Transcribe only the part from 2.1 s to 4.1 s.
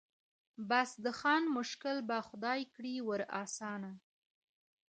خدای کړي ور آسانه